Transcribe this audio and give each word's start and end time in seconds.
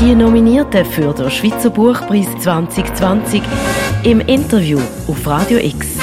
Die 0.00 0.14
Nominierten 0.14 0.84
für 0.84 1.14
den 1.14 1.30
Schweizer 1.30 1.70
Buchpreis 1.70 2.26
2020 2.40 3.42
im 4.02 4.20
Interview 4.20 4.78
auf 5.08 5.26
Radio 5.26 5.58
X. 5.58 5.96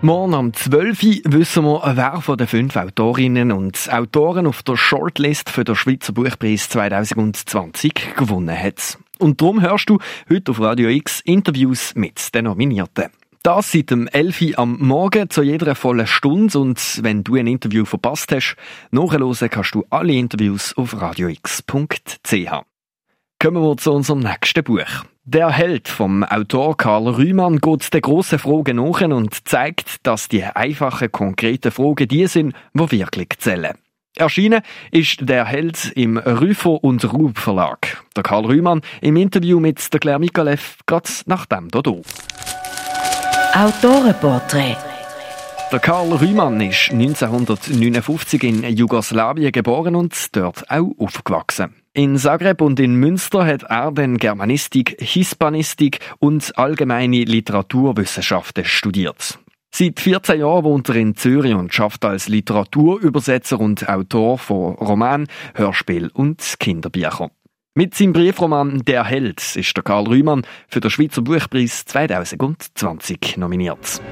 Morgen 0.00 0.34
am 0.34 0.54
12. 0.54 1.02
Uhr 1.02 1.16
wissen 1.26 1.64
wir, 1.64 1.82
wer 1.94 2.22
von 2.22 2.38
den 2.38 2.46
fünf 2.46 2.76
Autorinnen 2.76 3.52
und 3.52 3.92
Autoren 3.92 4.46
auf 4.46 4.62
der 4.62 4.78
Shortlist 4.78 5.50
für 5.50 5.64
den 5.64 5.76
Schweizer 5.76 6.14
Buchpreis 6.14 6.70
2020 6.70 8.16
gewonnen 8.16 8.58
hat. 8.58 8.96
Und 9.18 9.42
darum 9.42 9.60
hörst 9.60 9.90
du 9.90 9.98
heute 10.30 10.50
auf 10.50 10.60
Radio 10.60 10.88
X 10.88 11.20
Interviews 11.26 11.94
mit 11.94 12.34
den 12.34 12.46
Nominierten. 12.46 13.10
Das 13.44 13.72
seit 13.72 13.90
dem 13.90 14.06
11 14.06 14.40
Uhr 14.40 14.58
am 14.60 14.78
Morgen 14.78 15.28
zu 15.28 15.42
jeder 15.42 15.74
vollen 15.74 16.06
Stunde 16.06 16.56
und 16.60 17.00
wenn 17.02 17.24
du 17.24 17.34
ein 17.34 17.48
Interview 17.48 17.84
verpasst 17.84 18.30
hast, 18.30 18.54
nachhören 18.92 19.34
kannst 19.50 19.74
du 19.74 19.84
alle 19.90 20.12
Interviews 20.12 20.76
auf 20.76 21.00
radiox.ch. 21.00 22.34
Kommen 23.40 23.62
wir 23.62 23.76
zu 23.78 23.92
unserem 23.92 24.20
nächsten 24.20 24.62
Buch. 24.62 24.86
Der 25.24 25.50
Held 25.50 25.88
vom 25.88 26.22
Autor 26.22 26.76
Karl 26.76 27.08
Rühmann 27.08 27.58
geht 27.58 27.92
der 27.92 28.00
grossen 28.00 28.38
Frage 28.38 28.74
nach 28.74 29.00
und 29.00 29.48
zeigt, 29.48 30.06
dass 30.06 30.28
die 30.28 30.44
einfachen, 30.44 31.10
konkreten 31.10 31.72
Fragen 31.72 32.06
die 32.06 32.28
sind, 32.28 32.54
die 32.74 32.90
wirklich 32.92 33.30
zählen. 33.38 33.76
Erschienen 34.14 34.62
ist 34.92 35.28
der 35.28 35.46
Held 35.46 35.90
im 35.96 36.16
Rüfer 36.16 36.84
und 36.84 37.12
Rub 37.12 37.36
Verlag. 37.38 38.04
Der 38.14 38.22
Karl 38.22 38.46
Rühmann 38.46 38.82
im 39.00 39.16
Interview 39.16 39.58
mit 39.58 39.92
der 39.92 39.98
Claire 39.98 40.20
Mikalev 40.20 40.78
gerade 40.86 41.10
nach 41.26 41.46
dem 41.46 41.68
hier. 41.74 42.02
Autorenporträt 43.54 44.78
der 45.70 45.80
Karl 45.80 46.12
Rühmann 46.12 46.60
ist 46.60 46.90
1959 46.90 48.42
in 48.44 48.76
Jugoslawien 48.76 49.52
geboren 49.52 49.94
und 49.94 50.14
dort 50.36 50.70
auch 50.70 50.92
aufgewachsen. 50.98 51.74
In 51.92 52.16
Zagreb 52.16 52.62
und 52.62 52.80
in 52.80 52.94
Münster 52.96 53.46
hat 53.46 53.64
er 53.64 53.92
dann 53.92 54.16
Germanistik, 54.16 54.96
Hispanistik 54.98 56.00
und 56.18 56.58
allgemeine 56.58 57.24
Literaturwissenschaften 57.24 58.64
studiert. 58.64 59.38
Seit 59.70 60.00
14 60.00 60.40
Jahren 60.40 60.64
wohnt 60.64 60.88
er 60.88 60.96
in 60.96 61.14
Zürich 61.14 61.54
und 61.54 61.74
schafft 61.74 62.06
als 62.06 62.28
Literaturübersetzer 62.28 63.60
und 63.60 63.88
Autor 63.88 64.38
von 64.38 64.74
Roman, 64.74 65.26
Hörspiel 65.54 66.10
und 66.12 66.42
Kinderbüchern. 66.58 67.30
Mit 67.74 67.94
seinem 67.94 68.12
Briefroman 68.12 68.82
Der 68.84 69.02
Held 69.02 69.56
ist 69.56 69.74
der 69.74 69.82
Karl 69.82 70.06
Rühmann 70.06 70.42
für 70.68 70.80
den 70.80 70.90
Schweizer 70.90 71.22
Buchpreis 71.22 71.86
2020 71.86 73.38
nominiert. 73.38 74.02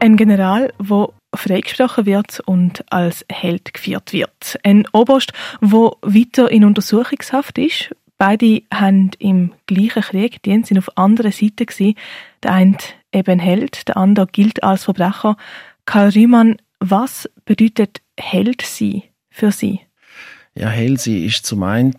Ein 0.00 0.16
General, 0.16 0.72
wo 0.78 1.12
freigesprochen 1.34 2.06
wird 2.06 2.40
und 2.46 2.90
als 2.90 3.26
Held 3.30 3.74
geführt 3.74 4.14
wird. 4.14 4.58
Ein 4.62 4.86
Oberst, 4.94 5.34
wo 5.60 5.98
weiter 6.00 6.50
in 6.50 6.64
Untersuchungshaft 6.64 7.58
ist. 7.58 7.94
Beide 8.16 8.62
haben 8.72 9.10
im 9.18 9.52
gleichen 9.66 10.04
Krieg 10.04 10.42
die 10.42 10.62
sind 10.64 10.78
auf 10.78 10.96
anderen 10.96 11.32
Seiten. 11.32 11.94
Der 12.42 12.52
eine 12.54 12.78
eben 13.12 13.40
Held, 13.40 13.88
der 13.88 13.98
andere 13.98 14.26
gilt 14.26 14.62
als 14.62 14.84
Verbrecher. 14.84 15.36
Karl 15.84 16.08
Riemann, 16.08 16.56
was 16.80 17.28
bedeutet 17.44 18.00
Held 18.18 18.62
sein 18.62 19.02
für 19.38 19.52
Sie? 19.52 19.80
Ja, 20.54 20.68
Held 20.68 21.00
sein 21.00 21.22
ist 21.24 21.46
zum 21.46 21.62
einen 21.62 21.94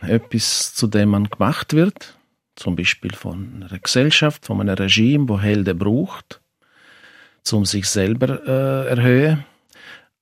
etwas, 0.00 0.74
zu 0.74 0.86
dem 0.86 1.10
man 1.10 1.28
gemacht 1.28 1.74
wird, 1.74 2.16
zum 2.56 2.76
Beispiel 2.76 3.12
von 3.14 3.62
einer 3.68 3.78
Gesellschaft, 3.78 4.46
von 4.46 4.60
einem 4.60 4.74
Regime, 4.74 5.28
wo 5.28 5.38
Helden 5.38 5.78
braucht 5.78 6.40
um 7.52 7.64
sich 7.64 7.86
selber 7.86 8.46
äh, 8.46 8.88
erhöhen. 8.88 9.44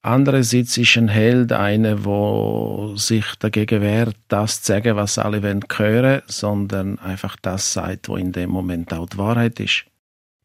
Andererseits 0.03 0.77
ist 0.79 0.97
ein 0.97 1.09
Held 1.09 1.53
einer, 1.53 2.05
wo 2.05 2.95
sich 2.97 3.25
dagegen 3.41 3.83
wehrt, 3.83 4.17
das 4.29 4.63
zu 4.63 4.73
sagen, 4.73 4.97
was 4.97 5.19
alle 5.19 5.43
hören 5.43 5.65
wollen, 5.79 6.23
sondern 6.27 6.99
einfach 7.01 7.37
das 7.43 7.73
sagt, 7.73 8.09
was 8.09 8.21
in 8.21 8.31
dem 8.31 8.51
Moment 8.51 8.93
auch 8.93 9.09
die 9.09 9.19
Wahrheit 9.19 9.59
ist. 9.59 9.85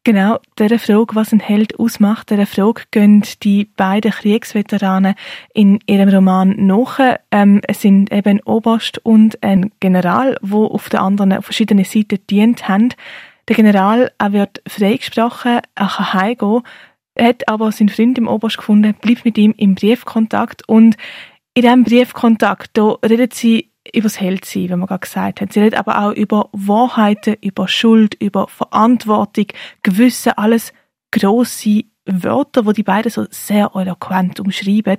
Genau, 0.04 0.40
dieser 0.58 0.80
Frage, 0.80 1.14
was 1.14 1.32
ein 1.32 1.38
Held 1.38 1.78
ausmacht, 1.78 2.30
dieser 2.30 2.46
Frage 2.46 2.82
gehen 2.90 3.22
die 3.44 3.66
beiden 3.66 4.10
Kriegsveteranen 4.10 5.14
in 5.54 5.78
ihrem 5.86 6.08
Roman 6.08 6.56
nach. 6.58 6.98
Ähm, 7.30 7.60
es 7.68 7.82
sind 7.82 8.10
eben 8.12 8.40
Oberst 8.40 8.98
und 9.04 9.40
ein 9.44 9.70
General, 9.78 10.36
wo 10.42 10.66
auf 10.66 10.88
der 10.88 11.02
anderen, 11.02 11.32
auf 11.34 11.44
verschiedenen 11.44 11.84
Seiten 11.84 12.18
dient 12.28 12.68
haben. 12.68 12.88
Der 13.46 13.54
General 13.54 14.10
er 14.18 14.32
wird 14.32 14.60
freigesprochen, 14.66 15.60
er 15.76 15.86
kann 15.86 16.12
heimgehen, 16.14 16.62
hat 17.16 17.48
aber 17.48 17.70
seinen 17.70 17.88
Freund 17.88 18.18
im 18.18 18.26
Oberst 18.26 18.56
gefunden, 18.56 18.94
bleibt 19.00 19.24
mit 19.24 19.38
ihm 19.38 19.54
im 19.56 19.76
Briefkontakt 19.76 20.68
und 20.68 20.96
in 21.54 21.62
diesem 21.62 21.84
Briefkontakt 21.84 22.70
da 22.74 22.96
redet 23.04 23.34
sie 23.34 23.71
über 23.94 24.04
das 24.04 24.20
Heldsein, 24.20 24.64
wie 24.64 24.76
man 24.76 24.86
gerade 24.86 25.00
gesagt 25.00 25.40
hat. 25.40 25.52
Sie 25.52 25.60
redet 25.60 25.78
aber 25.78 26.02
auch 26.02 26.12
über 26.12 26.48
Wahrheiten, 26.52 27.36
über 27.40 27.68
Schuld, 27.68 28.14
über 28.14 28.48
Verantwortung, 28.48 29.46
Gewissen, 29.82 30.32
alles 30.36 30.72
grosse 31.10 31.84
Wörter, 32.06 32.66
wo 32.66 32.72
die 32.72 32.82
beiden 32.82 33.10
so 33.10 33.26
sehr 33.30 33.70
eloquent 33.74 34.40
umschreiben. 34.40 34.98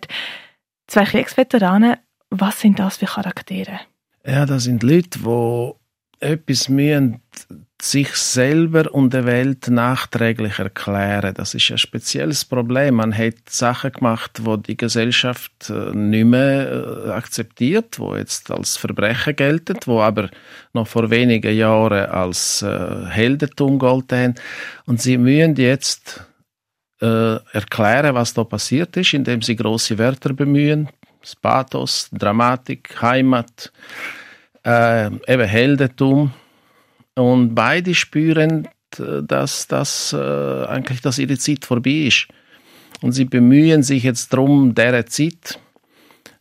Zwei 0.88 1.06
Kriegsveteranen, 1.06 1.98
was 2.30 2.62
sind 2.62 2.80
das 2.80 2.98
für 2.98 3.06
Charaktere? 3.06 3.80
Ja, 4.26 4.46
das 4.46 4.64
sind 4.64 4.84
Leute, 4.84 5.20
die 5.20 5.72
etwas 6.20 6.70
müssen 6.70 7.22
sich 7.84 8.16
selber 8.16 8.94
und 8.94 9.14
der 9.14 9.26
Welt 9.26 9.68
nachträglich 9.68 10.58
erklären. 10.58 11.34
Das 11.34 11.54
ist 11.54 11.70
ein 11.70 11.78
spezielles 11.78 12.46
Problem. 12.46 12.96
Man 12.96 13.16
hat 13.18 13.50
Sachen 13.50 13.92
gemacht, 13.92 14.40
wo 14.44 14.56
die 14.56 14.78
Gesellschaft 14.78 15.70
äh, 15.70 15.94
nicht 15.94 16.24
mehr 16.24 16.72
äh, 16.72 17.10
akzeptiert, 17.12 18.00
wo 18.00 18.16
jetzt 18.16 18.50
als 18.52 18.78
Verbrechen 18.78 19.36
gelten, 19.36 19.78
wo 19.86 20.00
aber 20.00 20.30
noch 20.72 20.88
vor 20.88 21.10
wenigen 21.10 21.54
Jahren 21.54 22.10
als 22.10 22.62
äh, 22.62 23.06
Heldentum 23.10 23.80
gelten. 23.80 24.36
Und 24.86 25.02
sie 25.02 25.18
müssen 25.18 25.56
jetzt 25.56 26.24
erklären, 27.02 28.16
was 28.16 28.34
da 28.34 28.46
passiert 28.46 28.96
ist, 28.96 29.14
indem 29.14 29.42
sie 29.42 29.58
große 29.58 29.98
Wörter 29.98 30.32
bemühen. 30.32 30.88
Pathos, 31.42 32.08
Dramatik, 32.14 33.02
Heimat, 33.02 33.74
äh, 34.64 35.08
eben 35.08 35.44
Heldentum 35.46 36.32
und 37.16 37.56
beide 37.56 37.94
spüren, 37.96 38.68
dass 39.00 39.68
das 39.68 40.14
äh, 40.14 40.66
eigentlich, 40.66 41.02
dass 41.02 41.18
ihre 41.18 41.38
Zeit 41.38 41.66
vorbei 41.66 42.08
ist. 42.08 42.28
Und 43.02 43.12
sie 43.12 43.26
bemühen 43.26 43.84
sich 43.84 44.04
jetzt 44.04 44.32
darum, 44.34 44.76
dieser 44.76 45.06
Zeit, 45.06 45.60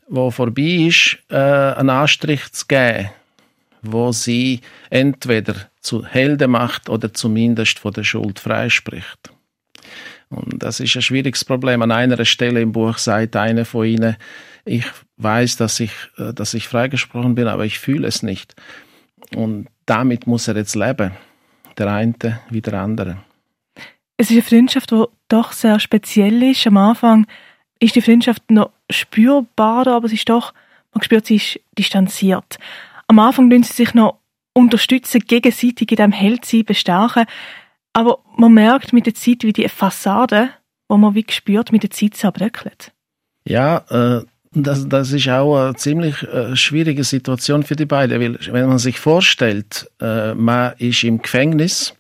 wo 0.09 0.31
vorbei 0.31 0.87
ist, 0.89 1.19
äh, 1.31 1.37
einen 1.37 1.91
Anstrich 1.91 2.53
zu 2.53 2.67
geben, 2.67 3.11
wo 3.83 4.13
sie 4.13 4.61
entweder 4.91 5.55
zu 5.81 6.05
Helden 6.05 6.53
macht 6.53 6.89
oder 6.89 7.13
zumindest 7.13 7.79
von 7.79 7.93
der 7.93 8.05
Schuld 8.05 8.39
freispricht. 8.39 9.33
Und 10.29 10.63
das 10.63 10.81
ist 10.81 10.95
ein 10.97 11.03
schwieriges 11.03 11.45
Problem. 11.45 11.83
An 11.83 11.91
einer 11.91 12.25
Stelle 12.25 12.61
im 12.61 12.73
Buch 12.73 12.99
sagt 12.99 13.37
einer 13.37 13.65
von 13.65 13.87
ihnen, 13.87 14.17
ich 14.65 14.85
weiß, 15.17 15.57
dass 15.57 15.81
ich, 15.81 15.93
äh, 16.19 16.33
dass 16.33 16.55
ich 16.55 16.69
freigesprochen 16.69 17.35
bin, 17.35 17.49
aber 17.49 17.65
ich 17.65 17.79
fühle 17.79 18.07
es 18.07 18.23
nicht. 18.23 18.55
Und 19.35 19.69
damit 19.93 20.27
muss 20.27 20.49
er 20.49 20.57
jetzt 20.57 20.75
leben. 20.75 21.13
Der 21.77 21.93
eine 21.93 22.41
wie 22.49 22.63
der 22.63 22.75
andere. 22.81 23.19
Es 24.17 24.31
ist 24.31 24.33
eine 24.33 24.43
Freundschaft, 24.43 24.91
die 24.91 25.05
doch 25.29 25.53
sehr 25.53 25.79
speziell 25.81 26.43
ist. 26.43 26.67
Am 26.67 26.79
Anfang 26.79 27.27
ist 27.79 27.95
die 27.95 28.01
Freundschaft 28.01 28.51
noch 28.51 28.71
spürbarer, 28.91 29.95
aber 29.95 30.09
sie 30.09 30.15
ist 30.15 30.29
doch, 30.31 30.55
man 30.95 31.03
spürt, 31.03 31.27
sie 31.27 31.37
ist 31.37 31.61
distanziert. 31.79 32.59
Am 33.07 33.19
Anfang 33.19 33.51
tun 33.51 33.63
sie 33.65 33.73
sich 33.75 33.93
noch 33.93 34.19
unterstützen, 34.55 35.21
gegenseitig 35.27 35.91
in 35.91 35.97
diesem 35.97 36.13
Heldsein 36.13 36.65
bestärken. 36.65 37.27
Aber 37.93 38.21
man 38.37 38.55
merkt 38.55 38.95
mit 38.95 39.05
der 39.05 39.15
Zeit, 39.15 39.45
wie 39.45 39.53
die 39.53 39.69
Fassade, 39.69 40.51
wo 40.89 40.97
man 40.97 41.15
wie 41.15 41.27
spürt, 41.29 41.71
mit 41.71 41.83
der 41.83 41.91
Zeit 41.91 42.15
zerbröckelt. 42.15 42.93
Ja, 43.45 43.85
äh, 43.91 44.25
das, 44.55 44.89
das 44.89 45.13
ist 45.13 45.29
auch 45.29 45.57
eine 45.57 45.75
ziemlich 45.77 46.23
äh, 46.25 46.55
schwierige 46.57 47.05
Situation 47.05 47.63
für 47.63 47.77
die 47.77 47.87
beiden, 47.87 48.21
weil 48.21 48.39
wenn 48.53 48.69
man 48.69 48.79
sich 48.79 48.99
vorstellt, 48.99 49.91
äh, 50.01 50.35
man 50.35 50.75
ist 50.79 51.05
im 51.05 51.23
Gefängnis, 51.23 51.95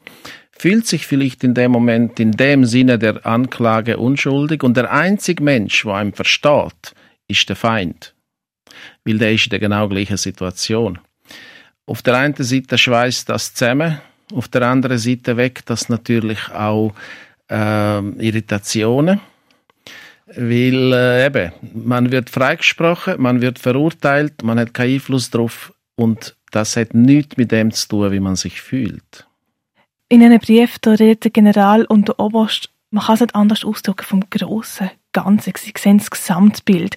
fühlt 0.51 0.87
sich 0.87 1.07
vielleicht 1.07 1.43
in 1.45 1.55
dem 1.55 1.73
Moment 1.73 2.21
in 2.21 2.33
dem 2.33 2.65
Sinne 2.65 2.99
der 2.99 3.25
Anklage 3.25 3.97
unschuldig 3.97 4.63
und 4.63 4.77
der 4.77 4.93
einzige 4.93 5.43
Mensch, 5.43 5.83
der 5.83 5.95
einem 5.95 6.13
versteht, 6.13 6.95
ist 7.27 7.49
der 7.49 7.57
Feind, 7.57 8.15
weil 9.05 9.19
der 9.19 9.33
ist 9.33 9.47
in 9.47 9.51
der 9.51 9.59
genau 9.59 9.89
gleichen 9.89 10.19
Situation. 10.19 10.99
Auf 11.87 12.03
der 12.03 12.17
einen 12.17 12.35
Seite 12.37 12.79
schweißt 12.79 13.29
das 13.29 13.55
zusammen, 13.55 13.99
auf 14.33 14.49
der 14.49 14.63
anderen 14.63 14.99
Seite 14.99 15.37
weckt 15.37 15.69
das 15.69 15.89
natürlich 15.89 16.51
auch 16.51 16.93
äh, 17.51 17.99
Irritationen 17.99 19.21
weil 20.37 20.93
äh, 20.93 21.27
eben, 21.27 21.53
man 21.75 22.11
wird 22.11 22.31
freigesprochen, 22.31 23.21
man 23.21 23.41
wird 23.41 23.59
verurteilt, 23.59 24.43
man 24.43 24.59
hat 24.59 24.75
keinen 24.75 24.95
Einfluss 24.95 25.31
darauf 25.31 25.73
und 25.97 26.37
das 26.51 26.77
hat 26.77 26.95
nichts 26.95 27.37
mit 27.37 27.53
dem 27.53 27.71
zu 27.71 27.89
tun, 27.89 28.13
wie 28.13 28.21
man 28.21 28.37
sich 28.37 28.61
fühlt. 28.61 29.27
In 30.09 30.23
einem 30.23 30.41
Brief 30.41 30.79
redet 30.87 31.25
der 31.25 31.31
General 31.31 31.85
und 31.87 32.09
der 32.09 32.21
Oberst, 32.21 32.71
man 32.91 33.05
kann 33.05 33.15
es 33.15 33.21
nicht 33.23 33.35
anders 33.35 33.65
ausdrücken, 33.65 34.05
vom 34.05 34.29
grossen 34.29 34.91
Ganze, 35.13 35.53
sie 35.57 35.73
sehen 35.77 35.99
das 35.99 36.11
Gesamtbild. 36.11 36.97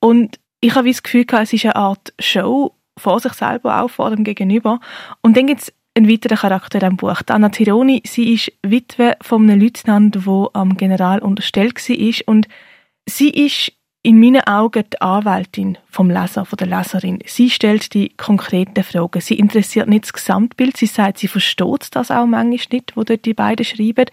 Und 0.00 0.38
ich 0.60 0.74
habe 0.74 0.88
das 0.88 1.02
Gefühl, 1.02 1.26
es 1.30 1.52
ist 1.52 1.64
eine 1.66 1.76
Art 1.76 2.14
Show 2.18 2.74
vor 2.98 3.20
sich 3.20 3.34
selber, 3.34 3.82
auch 3.82 3.90
vor 3.90 4.10
dem 4.10 4.24
Gegenüber. 4.24 4.80
Und 5.20 5.36
dann 5.36 5.46
gibt 5.46 5.62
es 5.62 5.72
einen 5.94 6.08
weiteren 6.08 6.38
Charakter 6.38 6.82
in 6.82 6.96
Buch. 6.96 7.20
Anna 7.26 7.50
Tironi, 7.50 8.02
sie 8.06 8.32
ist 8.32 8.52
Witwe 8.62 9.16
von 9.20 9.42
einem 9.42 9.60
Leutnant, 9.60 10.14
der 10.14 10.48
am 10.54 10.76
General 10.76 11.20
unterstellt 11.20 11.76
war. 11.76 12.14
Und 12.26 12.48
sie 13.06 13.30
ist 13.30 13.72
in 14.04 14.20
meinen 14.20 14.46
Augen 14.46 14.84
die 14.92 15.00
Anwältin 15.00 15.78
vom 15.88 16.10
Leser, 16.10 16.44
von 16.44 16.58
der 16.58 16.66
Leserin. 16.66 17.20
Sie 17.24 17.48
stellt 17.48 17.94
die 17.94 18.10
konkreten 18.10 18.84
Fragen. 18.84 19.22
Sie 19.22 19.38
interessiert 19.38 19.88
nicht 19.88 20.04
das 20.04 20.12
Gesamtbild. 20.12 20.76
Sie 20.76 20.86
sagt, 20.86 21.18
sie 21.18 21.28
versteht 21.28 21.88
das 21.92 22.10
auch 22.10 22.26
manchmal 22.26 22.68
nicht, 22.70 22.92
wo 22.96 23.02
dort 23.02 23.24
die 23.24 23.32
beiden 23.32 23.64
schreiben. 23.64 24.04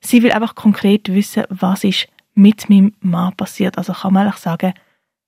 Sie 0.00 0.22
will 0.22 0.32
einfach 0.32 0.54
konkret 0.54 1.08
wissen, 1.08 1.44
was 1.48 1.82
ist 1.82 2.08
mit 2.34 2.68
meinem 2.68 2.92
Mann 3.00 3.34
passiert. 3.34 3.78
Also 3.78 3.94
kann 3.94 4.12
man 4.12 4.26
eigentlich 4.26 4.42
sagen, 4.42 4.74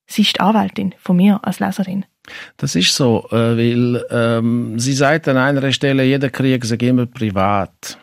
sie 0.06 0.23
ist 0.23 0.37
die 0.37 0.40
Anwältin 0.40 0.94
von 0.99 1.16
mir 1.16 1.40
als 1.43 1.58
Leserin. 1.58 2.05
Das 2.58 2.75
ist 2.75 2.94
so, 2.94 3.26
äh, 3.31 3.56
weil 3.56 4.05
ähm, 4.11 4.78
sie 4.78 4.93
sagt 4.93 5.28
an 5.28 5.38
einer 5.38 5.73
Stelle, 5.73 6.05
jeder 6.05 6.28
Krieg 6.28 6.62
sei 6.66 6.76
immer 6.76 7.06
privat. 7.06 7.99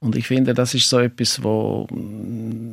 Und 0.00 0.16
ich 0.16 0.26
finde, 0.26 0.54
das 0.54 0.74
ist 0.74 0.88
so 0.88 0.98
etwas, 0.98 1.42
wo 1.42 1.86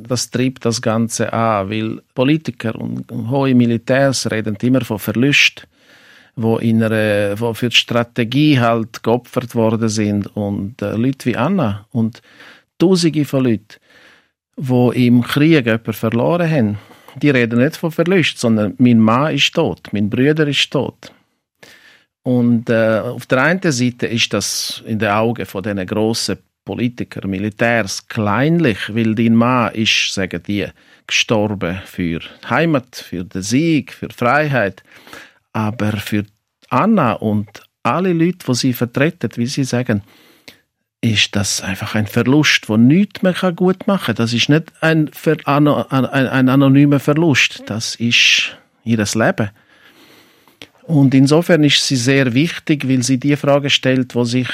das 0.08 0.30
treibt 0.30 0.64
das 0.64 0.80
Ganze 0.80 1.32
an, 1.32 1.70
weil 1.70 2.02
Politiker 2.14 2.74
und 2.74 3.10
hohe 3.10 3.54
Militärs 3.54 4.30
reden 4.30 4.56
immer 4.62 4.82
von 4.82 4.98
Verlust, 4.98 5.66
wo, 6.36 6.58
wo 6.58 7.54
für 7.54 7.68
die 7.68 7.76
Strategie 7.76 8.58
halt 8.58 9.02
geopfert 9.02 9.54
worden 9.54 9.88
sind 9.88 10.34
und 10.36 10.80
äh, 10.80 10.96
Leute 10.96 11.26
wie 11.26 11.36
Anna 11.36 11.86
und 11.90 12.22
Tausende 12.78 13.24
von 13.24 13.44
Leuten, 13.44 13.76
wo 14.56 14.90
im 14.90 15.22
Krieg 15.22 15.66
jemanden 15.66 15.92
verloren 15.92 16.50
haben, 16.50 16.78
die 17.20 17.30
reden 17.30 17.60
nicht 17.60 17.76
von 17.76 17.92
Verlust, 17.92 18.38
sondern 18.38 18.74
mein 18.78 18.98
Mann 18.98 19.34
ist 19.34 19.54
tot, 19.54 19.88
mein 19.92 20.10
Bruder 20.10 20.48
ist 20.48 20.70
tot. 20.70 21.12
Und 22.24 22.70
äh, 22.70 23.00
auf 23.00 23.26
der 23.26 23.42
einen 23.42 23.72
Seite 23.72 24.06
ist 24.06 24.32
das 24.32 24.82
in 24.86 24.98
den 24.98 25.10
Augen 25.10 25.44
von 25.44 25.62
diesen 25.62 25.86
grossen 25.86 26.38
Politiker, 26.64 27.26
Militärs 27.26 28.06
kleinlich, 28.08 28.94
weil 28.94 29.14
dein 29.14 29.34
Mann 29.34 29.74
ist, 29.74 30.14
sagen 30.14 30.42
die, 30.46 30.66
gestorben 31.06 31.80
für 31.84 32.20
Heimat, 32.48 32.96
für 32.96 33.24
den 33.24 33.42
Sieg, 33.42 33.92
für 33.92 34.10
Freiheit. 34.10 34.82
Aber 35.52 35.92
für 35.92 36.24
Anna 36.68 37.14
und 37.14 37.48
alle 37.82 38.12
Leute, 38.12 38.46
die 38.46 38.54
sie 38.54 38.72
vertreten, 38.72 39.30
wie 39.36 39.46
sie 39.46 39.64
sagen, 39.64 40.02
ist 41.00 41.34
das 41.34 41.60
einfach 41.60 41.96
ein 41.96 42.06
Verlust, 42.06 42.68
wo 42.68 42.76
nichts 42.76 43.22
mehr 43.22 43.34
gut 43.54 43.86
machen 43.88 44.06
kann. 44.06 44.14
Das 44.14 44.32
ist 44.32 44.48
nicht 44.48 44.72
ein, 44.80 45.10
ein, 45.44 45.66
ein 45.66 46.48
anonymer 46.48 47.00
Verlust, 47.00 47.64
das 47.66 47.96
ist 47.96 48.56
ihr 48.84 49.04
Leben. 49.14 49.50
Und 50.84 51.12
insofern 51.14 51.64
ist 51.64 51.84
sie 51.84 51.96
sehr 51.96 52.34
wichtig, 52.34 52.88
weil 52.88 53.02
sie 53.02 53.18
die 53.18 53.36
Frage 53.36 53.68
stellt, 53.68 54.14
wo 54.14 54.24
sich, 54.24 54.48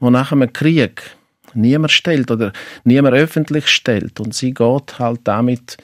wo 0.00 0.10
nach 0.10 0.32
einem 0.32 0.52
Krieg 0.52 1.15
niemand 1.56 1.92
stellt 1.92 2.30
oder 2.30 2.52
niemand 2.84 3.16
öffentlich 3.16 3.68
stellt. 3.68 4.20
Und 4.20 4.34
sie 4.34 4.52
geht 4.54 4.98
halt 4.98 5.20
damit 5.24 5.76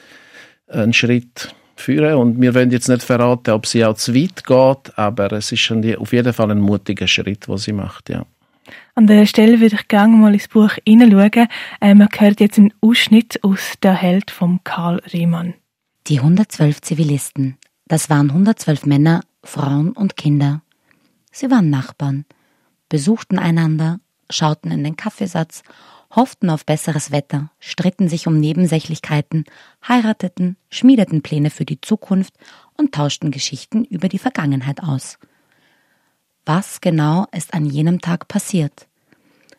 einen 0.67 0.93
Schritt 0.93 1.53
führen. 1.75 2.15
Und 2.15 2.41
wir 2.41 2.53
wollen 2.55 2.71
jetzt 2.71 2.89
nicht 2.89 3.03
verraten, 3.03 3.51
ob 3.51 3.65
sie 3.65 3.85
auch 3.85 3.95
zu 3.95 4.13
weit 4.15 4.43
geht, 4.45 4.97
aber 4.97 5.31
es 5.33 5.51
ist 5.51 5.71
auf 5.97 6.13
jeden 6.13 6.33
Fall 6.33 6.51
ein 6.51 6.59
mutiger 6.59 7.07
Schritt, 7.07 7.47
was 7.49 7.63
sie 7.63 7.73
macht, 7.73 8.09
ja. 8.09 8.25
An 8.95 9.07
der 9.07 9.25
Stelle 9.25 9.59
würde 9.59 9.75
ich 9.75 9.87
gerne 9.87 10.15
mal 10.15 10.33
ins 10.33 10.47
Buch 10.47 10.71
hineinschauen. 10.85 11.47
Äh, 11.81 11.95
man 11.95 12.07
hört 12.17 12.39
jetzt 12.39 12.59
einen 12.59 12.73
Ausschnitt 12.79 13.43
aus 13.43 13.73
Der 13.81 13.93
Held 13.93 14.31
von 14.31 14.59
Karl 14.63 15.01
Riemann. 15.11 15.55
Die 16.07 16.19
112 16.19 16.81
Zivilisten. 16.81 17.57
Das 17.87 18.09
waren 18.09 18.29
112 18.29 18.85
Männer, 18.85 19.21
Frauen 19.43 19.91
und 19.91 20.15
Kinder. 20.15 20.61
Sie 21.31 21.49
waren 21.49 21.69
Nachbarn, 21.69 22.25
besuchten 22.87 23.39
einander 23.39 23.99
schauten 24.29 24.71
in 24.71 24.83
den 24.83 24.95
Kaffeesatz, 24.95 25.63
hofften 26.15 26.49
auf 26.49 26.65
besseres 26.65 27.11
Wetter, 27.11 27.49
stritten 27.59 28.07
sich 28.07 28.27
um 28.27 28.39
Nebensächlichkeiten, 28.39 29.45
heirateten, 29.87 30.57
schmiedeten 30.69 31.21
Pläne 31.21 31.49
für 31.49 31.65
die 31.65 31.81
Zukunft 31.81 32.33
und 32.77 32.93
tauschten 32.93 33.31
Geschichten 33.31 33.83
über 33.85 34.09
die 34.09 34.19
Vergangenheit 34.19 34.83
aus. 34.83 35.17
Was 36.45 36.81
genau 36.81 37.25
ist 37.31 37.53
an 37.53 37.65
jenem 37.65 38.01
Tag 38.01 38.27
passiert? 38.27 38.87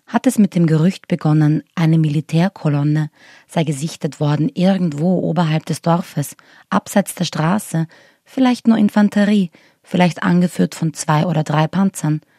Hat 0.07 0.27
es 0.27 0.39
mit 0.39 0.55
dem 0.55 0.67
Gerücht 0.67 1.09
begonnen, 1.09 1.63
eine 1.75 1.99
Militärkolonne 1.99 3.11
sei 3.49 3.65
gesichtet 3.65 4.21
worden 4.21 4.51
irgendwo 4.53 5.19
oberhalb 5.21 5.65
des 5.65 5.81
Dorfes, 5.81 6.37
abseits 6.69 7.15
der 7.15 7.25
Straße, 7.25 7.87
vielleicht 8.25 8.69
nur 8.69 8.77
Infanterie, 8.77 9.51
vielleicht 9.83 10.23
angeführt 10.23 10.75
von 10.75 10.93
zwei 10.95 11.27
oder 11.27 11.43
drei 11.43 11.67
Panzern– 11.67 12.21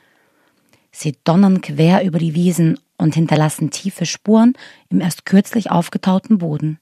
Sie 0.97 1.17
donnern 1.25 1.59
quer 1.59 2.05
über 2.05 2.19
die 2.19 2.35
Wiesen 2.35 2.79
und 2.97 3.15
hinterlassen 3.15 3.69
tiefe 3.69 4.05
Spuren 4.05 4.53
im 4.87 5.01
erst 5.01 5.25
kürzlich 5.25 5.69
aufgetauten 5.69 6.37
Boden. 6.37 6.79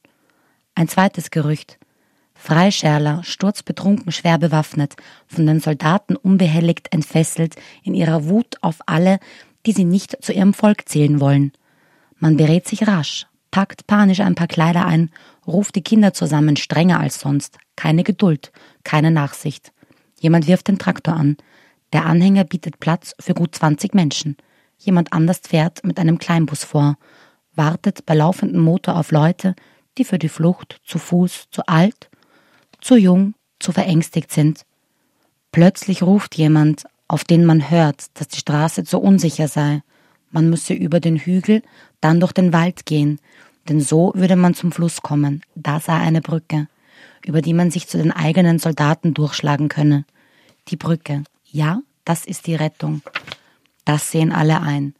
Ein 0.75 0.88
zweites 0.88 1.31
Gerücht. 1.31 1.80
Freischärler, 2.36 3.24
sturzbetrunken 3.24 4.12
schwer 4.12 4.38
bewaffnet, 4.38 4.98
von 5.25 5.48
den 5.48 5.60
Soldaten 5.60 6.15
unbehelligt 6.15 6.94
entfesselt, 6.94 7.56
in 7.81 7.95
ihrer 7.95 8.25
Wut 8.25 8.57
auf 8.62 8.81
alle, 8.86 9.19
die 9.65 9.71
sie 9.71 9.83
nicht 9.83 10.24
zu 10.24 10.31
ihrem 10.31 10.54
Volk 10.54 10.88
zählen 10.88 11.19
wollen. 11.19 11.51
Man 12.19 12.38
berät 12.38 12.68
sich 12.68 12.88
rasch, 12.88 13.25
packt 13.50 13.88
panisch 13.88 14.19
ein 14.19 14.36
paar 14.36 14.48
Kleider 14.48 14.86
ein, 14.86 15.09
ruft 15.48 15.75
die 15.75 15.81
Kinder 15.81 16.13
zusammen, 16.13 16.56
strenger 16.56 17.00
als 17.00 17.19
sonst, 17.19 17.57
keine 17.75 18.04
Geduld, 18.04 18.51
keine 18.83 19.09
Nachsicht. 19.09 19.71
Jemand 20.19 20.45
wirft 20.45 20.68
den 20.68 20.77
Traktor 20.77 21.16
an, 21.16 21.36
der 21.94 22.06
Anhänger 22.06 22.44
bietet 22.44 22.80
Platz 22.80 23.16
für 23.19 23.34
gut 23.34 23.56
20 23.56 23.94
Menschen. 23.94 24.36
Jemand 24.78 25.13
anders 25.13 25.42
fährt 25.44 25.84
mit 25.86 26.00
einem 26.00 26.18
Kleinbus 26.18 26.63
vor, 26.63 26.98
wartet 27.56 28.06
bei 28.06 28.16
laufendem 28.16 28.62
Motor 28.62 28.98
auf 28.98 29.12
Leute, 29.12 29.56
die 29.98 30.04
für 30.04 30.18
die 30.19 30.30
Flucht 30.30 30.81
zu 30.84 30.98
Fuß 30.98 31.45
zu 31.51 31.66
alt, 31.68 32.10
zu 32.81 32.95
jung, 32.95 33.36
zu 33.60 33.72
verängstigt 33.72 34.31
sind. 34.31 34.66
Plötzlich 35.51 36.01
ruft 36.01 36.36
jemand, 36.36 36.84
auf 37.07 37.24
den 37.24 37.45
man 37.45 37.69
hört, 37.69 38.07
dass 38.16 38.28
die 38.28 38.40
Straße 38.40 38.84
zu 38.84 39.00
unsicher 39.00 39.48
sei. 39.48 39.84
Man 40.31 40.50
müsse 40.50 40.74
über 40.74 41.00
den 41.00 41.18
Hügel, 41.18 41.62
dann 42.01 42.19
durch 42.19 42.34
den 42.34 42.54
Wald 42.54 42.88
gehen, 42.88 43.19
denn 43.69 43.80
so 43.80 44.12
würde 44.16 44.36
man 44.36 44.56
zum 44.56 44.72
Fluss 44.72 45.01
kommen. 45.01 45.44
Da 45.54 45.80
sei 45.80 45.94
eine 45.94 46.22
Brücke, 46.22 46.68
über 47.24 47.44
die 47.44 47.54
man 47.54 47.69
sich 47.69 47.88
zu 47.88 48.00
den 48.00 48.12
eigenen 48.12 48.57
Soldaten 48.57 49.14
durchschlagen 49.14 49.69
könne. 49.69 50.06
Die 50.69 50.76
Brücke. 50.76 51.23
Ja, 51.54 51.83
das 52.04 52.26
ist 52.26 52.48
die 52.48 52.56
Rettung. 52.56 53.04
Das 53.86 54.10
sehen 54.10 54.31
alle 54.31 54.62
ein. 54.62 54.95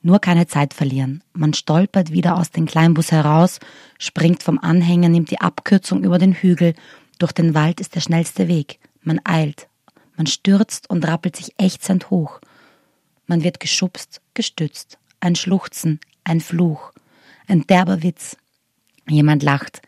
Nur 0.00 0.18
keine 0.18 0.46
Zeit 0.46 0.72
verlieren. 0.72 1.22
Man 1.34 1.52
stolpert 1.52 2.10
wieder 2.10 2.38
aus 2.38 2.50
dem 2.50 2.64
Kleinbus 2.64 3.12
heraus, 3.12 3.60
springt 3.98 4.42
vom 4.42 4.58
Anhänger, 4.58 5.10
nimmt 5.10 5.30
die 5.30 5.42
Abkürzung 5.42 6.02
über 6.02 6.16
den 6.16 6.32
Hügel. 6.32 6.72
Durch 7.18 7.32
den 7.32 7.52
Wald 7.52 7.82
ist 7.82 7.96
der 7.96 8.00
schnellste 8.00 8.48
Weg. 8.48 8.80
Man 9.02 9.20
eilt. 9.24 9.68
Man 10.16 10.26
stürzt 10.26 10.88
und 10.88 11.06
rappelt 11.06 11.36
sich 11.36 11.52
ächzend 11.58 12.08
hoch. 12.08 12.40
Man 13.26 13.44
wird 13.44 13.60
geschubst, 13.60 14.22
gestützt. 14.32 14.98
Ein 15.20 15.36
Schluchzen, 15.36 16.00
ein 16.24 16.40
Fluch. 16.40 16.92
Ein 17.46 17.66
derber 17.66 18.02
Witz. 18.02 18.38
Jemand 19.06 19.42
lacht. 19.42 19.82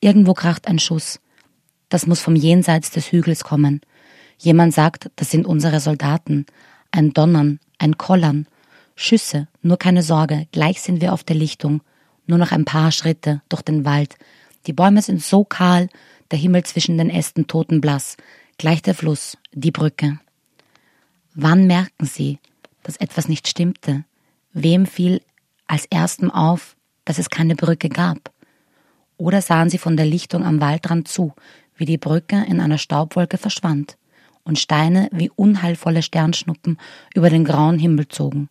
Irgendwo 0.00 0.32
kracht 0.32 0.66
ein 0.66 0.78
Schuss. 0.78 1.20
Das 1.90 2.06
muss 2.06 2.22
vom 2.22 2.36
Jenseits 2.36 2.90
des 2.90 3.12
Hügels 3.12 3.44
kommen. 3.44 3.82
Jemand 4.38 4.72
sagt, 4.72 5.10
das 5.16 5.30
sind 5.30 5.46
unsere 5.46 5.80
Soldaten. 5.80 6.46
Ein 6.90 7.12
Donnern, 7.12 7.58
ein 7.78 7.98
Kollern. 7.98 8.46
Schüsse, 8.94 9.48
nur 9.62 9.78
keine 9.78 10.02
Sorge, 10.02 10.46
gleich 10.52 10.80
sind 10.80 11.00
wir 11.00 11.12
auf 11.12 11.24
der 11.24 11.36
Lichtung. 11.36 11.82
Nur 12.26 12.38
noch 12.38 12.52
ein 12.52 12.64
paar 12.64 12.90
Schritte 12.92 13.42
durch 13.48 13.62
den 13.62 13.84
Wald. 13.84 14.16
Die 14.66 14.72
Bäume 14.72 15.02
sind 15.02 15.22
so 15.22 15.44
kahl, 15.44 15.88
der 16.30 16.38
Himmel 16.38 16.64
zwischen 16.64 16.98
den 16.98 17.10
Ästen 17.10 17.46
totenblass. 17.46 18.16
Gleich 18.58 18.82
der 18.82 18.94
Fluss, 18.94 19.38
die 19.52 19.70
Brücke. 19.70 20.18
Wann 21.34 21.66
merken 21.66 22.06
Sie, 22.06 22.38
dass 22.82 22.96
etwas 22.96 23.28
nicht 23.28 23.48
stimmte? 23.48 24.04
Wem 24.52 24.86
fiel 24.86 25.22
als 25.66 25.86
erstem 25.86 26.30
auf, 26.30 26.76
dass 27.04 27.18
es 27.18 27.30
keine 27.30 27.54
Brücke 27.54 27.88
gab? 27.88 28.32
Oder 29.16 29.42
sahen 29.42 29.70
Sie 29.70 29.78
von 29.78 29.96
der 29.96 30.06
Lichtung 30.06 30.44
am 30.44 30.60
Waldrand 30.60 31.08
zu, 31.08 31.34
wie 31.76 31.84
die 31.84 31.98
Brücke 31.98 32.44
in 32.48 32.60
einer 32.60 32.78
Staubwolke 32.78 33.38
verschwand? 33.38 33.96
Und 34.48 34.58
Steine 34.58 35.08
wie 35.12 35.30
unheilvolle 35.30 36.02
Sternschnuppen 36.02 36.78
über 37.14 37.30
den 37.30 37.44
grauen 37.44 37.78
Himmel 37.78 38.08
zogen. 38.08 38.48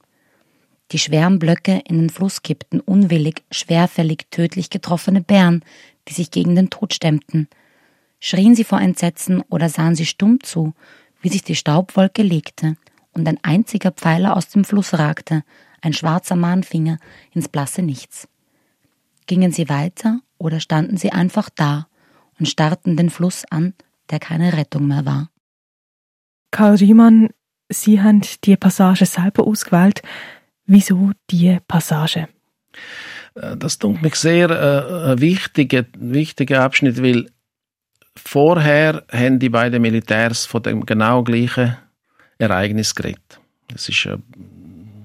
Die 0.91 0.99
schweren 0.99 1.39
Blöcke 1.39 1.81
in 1.85 1.97
den 1.97 2.09
Fluss 2.09 2.43
kippten 2.43 2.79
unwillig, 2.79 3.43
schwerfällig, 3.51 4.27
tödlich 4.31 4.69
getroffene 4.69 5.21
Bären, 5.21 5.65
die 6.07 6.13
sich 6.13 6.31
gegen 6.31 6.55
den 6.55 6.69
Tod 6.69 6.93
stemmten. 6.93 7.49
Schrien 8.19 8.55
sie 8.55 8.63
vor 8.63 8.79
Entsetzen 8.79 9.41
oder 9.49 9.67
sahen 9.67 9.95
sie 9.95 10.05
stumm 10.05 10.41
zu, 10.41 10.73
wie 11.21 11.29
sich 11.29 11.43
die 11.43 11.55
Staubwolke 11.55 12.23
legte 12.23 12.77
und 13.13 13.27
ein 13.27 13.39
einziger 13.41 13.91
Pfeiler 13.91 14.37
aus 14.37 14.47
dem 14.47 14.63
Fluss 14.63 14.93
ragte, 14.93 15.43
ein 15.81 15.93
schwarzer 15.93 16.35
Mahnfinger 16.35 16.99
ins 17.33 17.49
blasse 17.49 17.81
Nichts. 17.81 18.27
Gingen 19.25 19.51
sie 19.51 19.67
weiter 19.67 20.21
oder 20.37 20.59
standen 20.59 20.95
sie 20.95 21.11
einfach 21.11 21.49
da 21.49 21.87
und 22.39 22.47
starrten 22.47 22.95
den 22.95 23.09
Fluss 23.09 23.43
an, 23.49 23.73
der 24.09 24.19
keine 24.19 24.53
Rettung 24.53 24.87
mehr 24.87 25.05
war. 25.05 25.29
Karl 26.51 26.75
Riemann, 26.75 27.29
Sie 27.69 28.01
haben 28.01 28.21
die 28.43 28.55
Passage 28.55 29.05
selber 29.05 29.45
ausgewählt. 29.45 30.01
Wieso 30.65 31.11
die 31.29 31.57
Passage? 31.67 32.27
Äh, 33.35 33.57
das 33.57 33.77
tut 33.77 34.01
mich 34.01 34.15
sehr 34.15 34.49
äh, 34.49 35.11
ein 35.11 35.21
wichtiger, 35.21 35.85
wichtiger 35.97 36.61
Abschnitt, 36.63 37.01
weil 37.01 37.29
vorher 38.15 39.03
haben 39.11 39.39
die 39.39 39.49
beiden 39.49 39.81
Militärs 39.81 40.45
von 40.45 40.63
dem 40.63 40.85
genau 40.85 41.23
gleichen 41.23 41.77
Ereignis 42.37 42.95
geredet. 42.95 43.39
Es 43.73 43.89
ist 43.89 44.05
äh, 44.05 44.17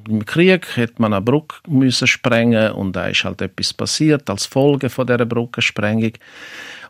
im 0.09 0.25
Krieg 0.25 0.77
hat 0.77 0.99
man 0.99 1.13
eine 1.13 1.23
Brücke 1.23 1.57
müssen 1.69 2.07
sprengen 2.07 2.73
und 2.73 2.95
da 2.95 3.07
ist 3.07 3.25
halt 3.25 3.43
etwas 3.43 3.73
passiert 3.73 4.29
als 4.31 4.47
Folge 4.47 4.89
von 4.89 5.07
der 5.07 5.25
Brückensprengung. 5.25 6.13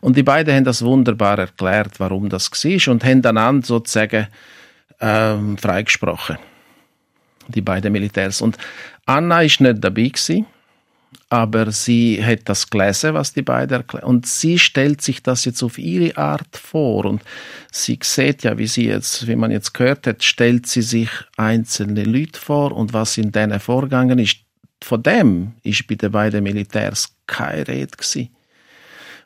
Und 0.01 0.17
die 0.17 0.23
beiden 0.23 0.55
haben 0.55 0.63
das 0.63 0.83
wunderbar 0.83 1.39
erklärt, 1.39 1.99
warum 1.99 2.29
das 2.29 2.51
war 2.51 2.93
und 2.93 3.03
haben 3.03 3.25
einander 3.25 3.65
sozusagen 3.65 4.27
ähm, 4.99 5.57
freigesprochen. 5.57 6.37
Die 7.47 7.61
beiden 7.61 7.91
Militärs. 7.91 8.41
Und 8.41 8.57
Anna 9.05 9.41
ist 9.41 9.59
nicht 9.61 9.83
dabei 9.83 10.09
gewesen 10.09 10.45
aber 11.29 11.71
sie 11.71 12.23
hat 12.23 12.41
das 12.45 12.69
gelesen, 12.69 13.13
was 13.13 13.33
die 13.33 13.41
beiden 13.41 13.77
erklären. 13.77 14.05
Und 14.05 14.25
sie 14.25 14.59
stellt 14.59 15.01
sich 15.01 15.23
das 15.23 15.45
jetzt 15.45 15.63
auf 15.63 15.77
ihre 15.77 16.17
Art 16.17 16.57
vor. 16.57 17.05
Und 17.05 17.21
sie 17.71 17.99
sieht 18.01 18.43
ja, 18.43 18.57
wie 18.57 18.67
sie 18.67 18.87
jetzt, 18.87 19.27
wie 19.27 19.35
man 19.35 19.51
jetzt 19.51 19.73
gehört 19.73 20.07
hat, 20.07 20.23
stellt 20.23 20.67
sie 20.67 20.81
sich 20.81 21.09
einzelne 21.37 22.03
Leute 22.03 22.39
vor 22.39 22.71
und 22.71 22.93
was 22.93 23.17
in 23.17 23.31
denen 23.31 23.59
vorgegangen 23.59 24.19
ist. 24.19 24.37
Von 24.83 25.01
dem 25.01 25.53
ist 25.63 25.87
bei 25.87 25.95
den 25.95 26.11
beiden 26.11 26.43
Militärs 26.43 27.15
keine 27.25 27.67
Rede 27.67 27.97
gewesen. 27.97 28.29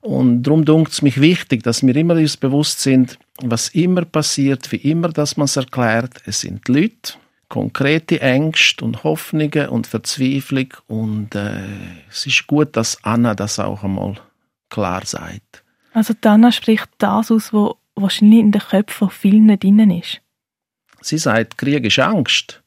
Und 0.02 0.44
darum 0.44 0.64
dunkt 0.64 0.94
es 0.94 1.02
mich 1.02 1.20
wichtig, 1.20 1.64
dass 1.64 1.86
wir 1.86 1.96
immer 1.96 2.16
uns 2.16 2.38
bewusst 2.38 2.82
sind, 2.82 3.18
was 3.42 3.70
immer 3.70 4.06
passiert, 4.06 4.72
wie 4.72 4.78
immer, 4.78 5.10
dass 5.10 5.38
man 5.38 5.46
es 5.46 5.58
erklärt, 5.58 6.22
es 6.26 6.42
sind 6.42 6.68
Leute, 6.68 7.14
konkrete 7.50 8.22
Ängste 8.22 8.84
und 8.84 9.04
Hoffnungen 9.04 9.70
und 9.70 9.88
Verzweiflung 9.88 10.74
und 10.88 11.36
äh, 11.36 11.62
es 12.10 12.26
ist 12.26 12.48
gut, 12.48 12.76
dass 12.76 13.04
Anna 13.04 13.36
das 13.36 13.60
auch 13.60 13.84
einmal 13.84 14.20
klar 14.70 15.06
sagt. 15.06 15.64
Also 15.94 16.14
Anna 16.24 16.52
spricht 16.52 16.90
das 16.98 17.32
aus, 17.32 17.54
was 17.54 17.76
wahrscheinlich 17.96 18.40
in 18.40 18.52
den 18.52 18.62
Köpfen 18.62 19.10
von 19.10 19.10
vielen 19.10 19.60
drinnen 19.60 19.92
ist. 19.92 20.22
Sie 21.02 21.18
sagt, 21.18 21.58
Krieg 21.58 21.86
ist 21.86 22.00
Angst. 22.00 22.62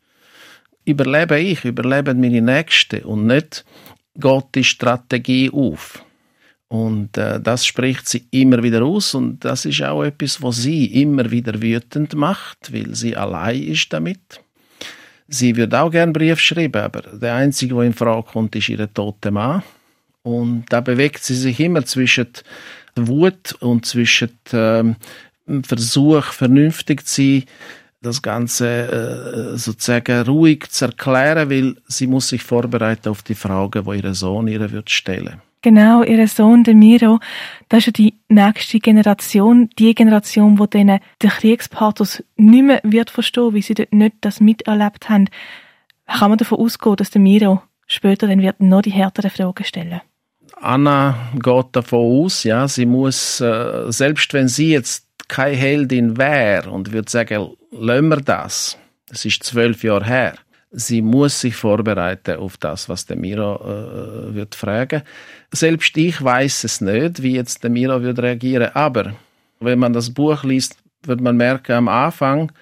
Überlebe 0.84 1.38
ich, 1.38 1.64
überleben 1.64 2.20
meine 2.20 2.40
Nächsten 2.40 3.04
und 3.04 3.26
nicht 3.26 3.64
geht 4.14 4.44
die 4.54 4.64
Strategie 4.64 5.50
auf. 5.50 6.04
Und 6.68 7.18
äh, 7.18 7.40
das 7.40 7.66
spricht 7.66 8.08
sie 8.08 8.26
immer 8.30 8.62
wieder 8.62 8.82
aus 8.82 9.14
und 9.14 9.44
das 9.44 9.64
ist 9.64 9.82
auch 9.82 10.04
etwas, 10.04 10.40
was 10.42 10.56
sie 10.56 10.86
immer 11.02 11.30
wieder 11.30 11.60
wütend 11.60 12.14
macht, 12.14 12.72
weil 12.72 12.94
sie 12.94 13.16
allein 13.16 13.62
ist 13.62 13.92
damit. 13.92 14.40
Sie 15.32 15.56
würde 15.56 15.80
auch 15.80 15.90
gerne 15.90 16.12
Brief 16.12 16.40
schreiben, 16.40 16.82
aber 16.82 17.02
der 17.02 17.36
einzige, 17.36 17.74
der 17.74 17.84
in 17.84 17.92
Frage 17.92 18.24
kommt, 18.24 18.56
ist 18.56 18.68
ihr 18.68 18.92
toter 18.92 19.30
Mann. 19.30 19.62
Und 20.22 20.64
da 20.68 20.80
bewegt 20.80 21.22
sie 21.22 21.36
sich 21.36 21.60
immer 21.60 21.84
zwischen 21.84 22.26
Wut 22.96 23.54
und 23.60 23.86
zwischen 23.86 24.30
ähm, 24.52 24.96
Versuch, 25.62 26.24
vernünftig 26.24 27.06
zu 27.06 27.22
sein, 27.22 27.44
das 28.02 28.22
Ganze 28.22 29.52
äh, 29.54 29.56
sozusagen 29.56 30.22
ruhig 30.22 30.68
zu 30.70 30.86
erklären, 30.86 31.48
weil 31.48 31.76
sie 31.86 32.08
muss 32.08 32.28
sich 32.28 32.42
vorbereiten 32.42 33.08
auf 33.08 33.22
die 33.22 33.34
Fragen, 33.34 33.84
die 33.84 34.06
ihr 34.06 34.14
Sohn 34.14 34.48
ihr 34.48 34.72
wird 34.72 34.90
stellen 34.90 35.40
Genau, 35.62 36.02
ihr 36.02 36.26
Sohn, 36.26 36.64
der 36.64 36.74
Miro, 36.74 37.20
das 37.68 37.80
ist 37.80 37.86
ja 37.86 37.92
die 37.92 38.14
nächste 38.28 38.78
Generation, 38.78 39.68
die 39.78 39.94
Generation, 39.94 40.58
wo 40.58 40.64
denen 40.64 41.00
der 41.20 41.30
Kriegspathos 41.30 42.24
nicht 42.36 42.64
mehr 42.64 42.80
wird 42.82 43.10
verstehen, 43.10 43.52
weil 43.52 43.60
sie 43.60 43.74
dort 43.74 43.92
nicht 43.92 44.16
das 44.22 44.40
miterlebt 44.40 45.10
haben. 45.10 45.28
Kann 46.06 46.30
man 46.30 46.38
davon 46.38 46.58
ausgehen, 46.58 46.96
dass 46.96 47.10
der 47.10 47.20
Miro 47.20 47.62
später 47.86 48.26
dann 48.26 48.40
wird 48.40 48.60
noch 48.60 48.80
die 48.80 48.90
härteren 48.90 49.30
Fragen 49.30 49.64
stellen? 49.64 50.00
Anna 50.62 51.30
geht 51.34 51.66
davon 51.72 52.24
aus, 52.24 52.44
ja, 52.44 52.66
sie 52.66 52.86
muss, 52.86 53.40
äh, 53.40 53.92
selbst 53.92 54.32
wenn 54.32 54.48
sie 54.48 54.72
jetzt 54.72 55.06
keine 55.28 55.56
Heldin 55.56 56.16
wäre 56.16 56.70
und 56.70 56.92
würde 56.92 57.10
sagen, 57.10 57.50
lassen 57.70 58.08
wir 58.08 58.16
das, 58.16 58.78
das 59.08 59.24
ist 59.24 59.44
zwölf 59.44 59.84
Jahre 59.84 60.06
her, 60.06 60.34
sie 60.70 61.02
muss 61.02 61.40
sich 61.40 61.56
vorbereiten 61.56 62.38
auf 62.38 62.56
das, 62.56 62.88
was 62.88 63.06
der 63.06 63.16
Miro 63.16 63.56
äh, 63.56 64.34
wird 64.34 64.54
fragen. 64.54 65.02
Selbst 65.52 65.96
ich 65.96 66.22
weiß 66.22 66.64
es 66.64 66.80
nicht, 66.80 67.22
wie 67.22 67.34
jetzt 67.34 67.62
der 67.62 67.70
Miro 67.70 68.02
wird 68.02 68.18
reagieren. 68.18 68.70
Aber 68.74 69.14
wenn 69.58 69.78
man 69.78 69.92
das 69.92 70.10
Buch 70.10 70.44
liest, 70.44 70.76
wird 71.02 71.20
man 71.20 71.36
merken, 71.36 71.72
am 71.72 71.88
Anfang, 71.88 72.52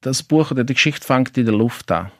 das 0.00 0.22
Buch 0.22 0.50
oder 0.50 0.64
die 0.64 0.74
Geschichte 0.74 1.06
fängt 1.06 1.36
in 1.38 1.46
der 1.46 1.54
Luft 1.54 1.90
an. 1.90 2.10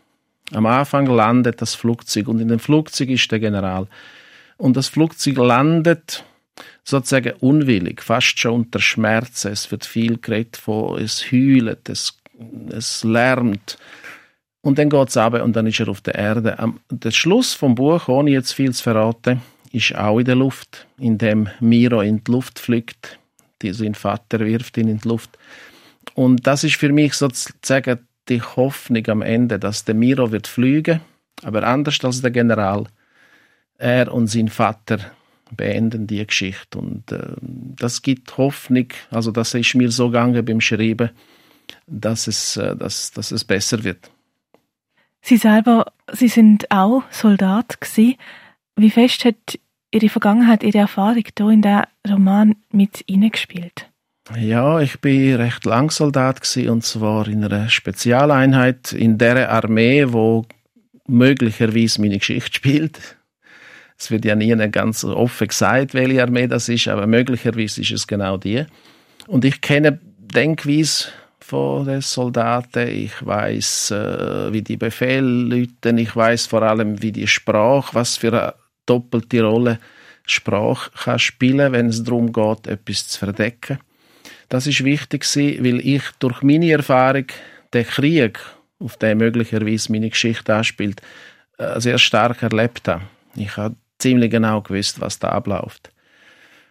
Am 0.53 0.67
Anfang 0.67 1.07
landet 1.07 1.61
das 1.61 1.75
Flugzeug 1.75 2.29
und 2.29 2.41
in 2.41 2.49
dem 2.49 2.59
Flugzeug 2.59 3.11
ist 3.11 3.31
der 3.31 3.39
General. 3.39 3.87
Und 4.57 4.77
das 4.77 4.89
Flugzeug 4.89 5.37
landet 5.37 6.25
sozusagen 6.85 7.35
unwillig, 7.41 8.03
fast 8.03 8.39
schon 8.39 8.53
unter 8.53 8.81
Schmerzen. 8.81 9.53
Es 9.53 9.71
wird 9.71 9.85
viel 9.85 10.19
geredet 10.19 10.57
von, 10.57 10.99
es 10.99 11.31
heult, 11.31 11.89
es, 11.89 12.19
es 12.71 13.05
lärmt. 13.05 13.79
Und 14.69 14.79
dann 14.79 14.91
geht 14.91 15.09
es 15.09 15.17
runter 15.17 15.45
und 15.45 15.57
dann 15.57 15.67
ist 15.67 15.81
er 15.81 15.89
auf 15.89 16.03
der 16.03 16.15
Erde. 16.15 16.59
Am, 16.59 16.79
der 16.91 17.11
Schluss 17.11 17.55
vom 17.55 17.75
Buch, 17.75 18.07
ohne 18.09 18.33
jetzt 18.33 18.53
viel 18.53 18.71
zu 18.75 18.83
verraten, 18.83 19.41
ist 19.73 19.95
auch 19.95 20.19
in 20.19 20.27
der 20.27 20.35
Luft, 20.35 20.87
in 20.99 21.17
dem 21.17 21.49
Miro 21.59 22.03
in 22.03 22.23
die 22.23 22.31
Luft 22.31 22.59
fliegt. 22.59 23.19
Sein 23.63 23.95
Vater 23.95 24.41
wirft 24.41 24.77
ihn 24.77 24.89
in 24.89 24.99
die 24.99 25.09
Luft. 25.09 25.39
Und 26.13 26.47
das 26.47 26.65
ist 26.65 26.77
für 26.77 26.93
mich 26.93 27.15
sozusagen 27.15 28.01
die 28.29 28.43
Hoffnung 28.43 29.07
am 29.09 29.23
Ende, 29.23 29.59
dass 29.59 29.87
der 29.87 29.95
Miro 29.95 30.33
wird 30.33 30.47
fliegen, 30.47 31.01
aber 31.43 31.67
anders 31.67 32.05
als 32.05 32.21
der 32.21 32.31
General. 32.31 32.85
Er 33.79 34.13
und 34.13 34.27
sein 34.27 34.49
Vater 34.49 34.99
beenden 35.51 36.07
die 36.07 36.27
Geschichte 36.27 36.77
und 36.77 37.11
äh, 37.11 37.21
das 37.41 38.03
gibt 38.03 38.37
Hoffnung. 38.37 38.89
Also 39.11 39.31
das 39.31 39.55
ist 39.55 39.75
mir 39.75 39.91
so 39.91 40.09
gegangen 40.09 40.45
beim 40.45 40.61
Schreiben, 40.61 41.09
dass 41.87 42.27
es, 42.27 42.59
äh, 42.59 42.77
dass, 42.77 43.13
dass 43.13 43.31
es 43.31 43.45
besser 43.45 43.83
wird. 43.83 44.11
Sie 45.29 45.37
selber, 45.37 45.93
Sie 46.11 46.29
sind 46.29 46.71
auch 46.71 47.03
Soldat 47.11 47.83
gewesen. 47.83 48.15
Wie 48.77 48.91
fest 48.91 49.27
hat 49.27 49.59
Ihre 49.91 50.09
Vergangenheit, 50.09 50.63
Ihre 50.63 50.79
Erfahrung 50.79 51.23
hier 51.37 51.51
in 51.51 51.61
der 51.61 51.87
Roman 52.09 52.57
mit 52.73 53.05
Ihnen 53.09 53.31
gespielt? 53.31 53.91
Ja, 54.39 54.81
ich 54.81 55.03
bin 55.03 55.35
recht 55.35 55.67
lang 55.67 55.91
Soldat 55.91 56.41
gewesen, 56.41 56.71
und 56.71 56.83
zwar 56.83 57.29
in 57.29 57.45
einer 57.45 57.69
Spezialeinheit 57.69 58.95
in 58.95 59.19
der 59.19 59.53
Armee, 59.53 60.07
wo 60.09 60.47
möglicherweise 61.07 62.01
meine 62.01 62.17
Geschichte 62.17 62.55
spielt. 62.55 63.19
Es 63.99 64.11
wird 64.11 64.25
ja 64.25 64.35
nie 64.35 64.57
ganz 64.71 65.05
offen 65.05 65.49
gesagt, 65.49 65.93
welche 65.93 66.23
Armee 66.23 66.47
das 66.47 66.71
ist, 66.71 66.89
aber 66.89 67.07
möglicherweise 67.07 67.83
ist 67.83 67.91
es 67.91 68.07
genau 68.07 68.39
die. 68.39 68.65
Und 69.27 69.45
ich 69.45 69.61
kenne 69.61 70.01
Denkweise 70.19 71.09
von 71.41 71.87
den 71.87 72.01
Soldaten. 72.01 72.89
Ich 72.89 73.25
weiß, 73.25 73.91
äh, 73.93 74.53
wie 74.53 74.63
die 74.63 74.77
Befehle 74.77 75.21
läuten. 75.21 75.99
Ich 75.99 76.15
weiß 76.15 76.47
vor 76.47 76.63
allem, 76.63 77.01
wie 77.03 77.13
die 77.13 77.27
Sprache, 77.27 77.95
was 77.95 78.17
für 78.17 78.33
eine 78.33 78.55
doppelte 78.87 79.43
Rolle 79.43 79.79
Sprache 80.27 80.91
kann 80.91 81.19
spielen, 81.19 81.73
wenn 81.73 81.87
es 81.87 82.05
darum 82.05 82.33
geht, 82.33 82.67
etwas 82.67 83.09
zu 83.09 83.19
verdecken. 83.19 83.79
Das 84.49 84.67
ist 84.67 84.85
wichtig 84.85 85.25
weil 85.37 85.81
ich 85.81 86.03
durch 86.19 86.43
meine 86.43 86.71
Erfahrung 86.73 87.27
den 87.73 87.87
Krieg, 87.87 88.39
auf 88.79 88.97
den 88.97 89.19
möglicherweise 89.19 89.93
meine 89.93 90.11
Geschichte 90.11 90.55
anspielt, 90.55 91.03
äh, 91.59 91.81
sehr 91.81 91.99
stark 91.99 92.43
erlebt 92.43 92.89
habe. 92.89 93.03
Ich 93.37 93.57
habe 93.57 93.77
ziemlich 93.99 94.31
genau 94.31 94.61
gewusst, 94.63 95.01
was 95.01 95.19
da 95.19 95.31
abläuft. 95.31 95.91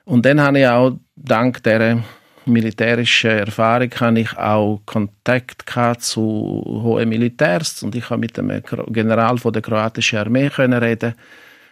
Und 0.06 0.26
dann 0.26 0.40
habe 0.40 0.60
ich 0.60 0.68
auch 0.68 0.98
dank 1.16 1.62
der 1.64 2.04
militärischen 2.48 3.32
Erfahrung 3.32 3.90
habe 4.00 4.20
ich 4.20 4.38
auch 4.38 4.82
Kontakt 4.86 5.66
zu 6.00 6.22
hohen 6.66 7.10
Militärs 7.10 7.84
und 7.84 7.96
ich 7.96 8.10
habe 8.10 8.20
mit 8.20 8.38
dem 8.38 8.62
General 8.88 9.38
von 9.38 9.54
der 9.54 9.62
kroatischen 9.62 10.20
Armee 10.20 10.50
können 10.50 10.82
reden 10.82 11.14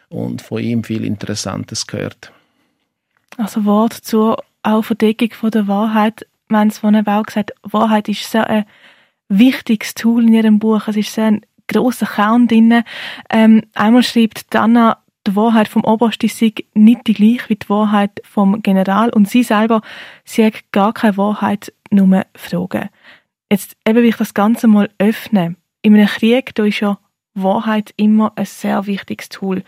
und 0.09 0.41
von 0.41 0.59
ihm 0.59 0.83
viel 0.83 1.03
Interessantes 1.03 1.87
gehört. 1.87 2.31
Also 3.37 3.65
Wort 3.65 3.93
zur 3.93 4.37
auch 4.63 4.83
Verdeckung 4.83 5.31
von 5.31 5.51
der 5.51 5.67
Wahrheit. 5.67 6.25
Wir 6.47 6.59
haben 6.59 6.69
es 6.69 6.79
vorhin 6.79 7.07
auch 7.07 7.23
gesagt, 7.23 7.53
Wahrheit 7.63 8.09
ist 8.09 8.31
so 8.31 8.39
ein 8.39 8.65
wichtiges 9.29 9.93
Tool 9.93 10.23
in 10.23 10.33
ihrem 10.33 10.59
Buch. 10.59 10.87
Es 10.87 10.95
ist 10.95 11.13
so 11.13 11.21
ein 11.21 11.41
grosser 11.67 12.05
Kern 12.05 12.47
drin. 12.47 12.83
Ähm, 13.29 13.63
einmal 13.73 14.03
schreibt 14.03 14.53
Dana, 14.53 14.99
die 15.27 15.35
Wahrheit 15.35 15.67
vom 15.67 15.83
Obersten 15.83 16.29
sei 16.29 16.53
nicht 16.73 17.07
die 17.07 17.13
gleiche 17.13 17.49
wie 17.49 17.55
die 17.55 17.69
Wahrheit 17.69 18.21
vom 18.23 18.61
General 18.61 19.09
und 19.09 19.29
sie 19.29 19.43
selber, 19.43 19.81
hat 20.37 20.71
gar 20.71 20.93
keine 20.93 21.17
Wahrheit, 21.17 21.73
nur 21.89 22.25
Fragen. 22.35 22.89
Jetzt 23.51 23.75
eben 23.87 23.97
will 23.97 24.09
ich 24.09 24.17
das 24.17 24.33
Ganze 24.33 24.67
mal 24.67 24.89
öffnen. 24.97 25.57
In 25.81 25.93
einem 25.95 26.07
Krieg, 26.07 26.53
da 26.55 26.65
ist 26.65 26.79
ja 26.79 26.97
Wahrheit 27.35 27.93
immer 27.97 28.33
ein 28.35 28.45
sehr 28.45 28.87
wichtiges 28.87 29.29
Tool. 29.29 29.63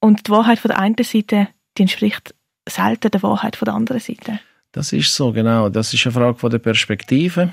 Und 0.00 0.26
die 0.26 0.30
Wahrheit 0.30 0.58
von 0.58 0.68
der 0.68 0.78
einen 0.78 0.96
Seite, 1.02 1.48
die 1.76 1.82
entspricht 1.82 2.34
selten 2.68 3.10
der 3.10 3.22
Wahrheit 3.22 3.56
von 3.56 3.66
der 3.66 3.74
anderen 3.74 4.00
Seite. 4.00 4.40
Das 4.72 4.92
ist 4.92 5.14
so, 5.14 5.32
genau. 5.32 5.68
Das 5.68 5.94
ist 5.94 6.04
eine 6.06 6.12
Frage 6.12 6.38
von 6.38 6.50
der 6.50 6.58
Perspektive. 6.58 7.52